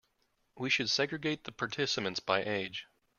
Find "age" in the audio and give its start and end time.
2.41-2.87